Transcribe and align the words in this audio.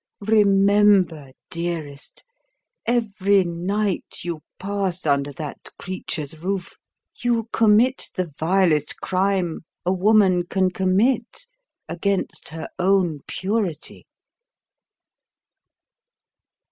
Remember, 0.25 1.29
dearest, 1.51 2.23
every 2.87 3.43
night 3.43 4.21
you 4.23 4.41
pass 4.57 5.05
under 5.05 5.31
that 5.33 5.69
creature's 5.77 6.39
roof, 6.39 6.75
you 7.21 7.47
commit 7.53 8.09
the 8.15 8.33
vilest 8.39 8.99
crime 8.99 9.59
a 9.85 9.93
woman 9.93 10.47
can 10.47 10.71
commit 10.71 11.45
against 11.87 12.49
her 12.49 12.67
own 12.79 13.19
purity." 13.27 14.07